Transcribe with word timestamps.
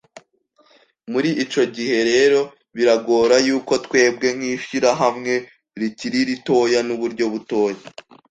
Muri 1.11 1.29
ico 1.43 1.61
gihe 1.75 1.99
rero, 2.11 2.39
biragora 2.75 3.35
y'uko 3.47 3.73
twebwe 3.85 4.27
nk'ishirahamwe 4.37 5.33
rikiri 5.81 6.19
ritoya 6.29 6.79
n'uburyo 6.87 7.25
butoya 7.33 7.79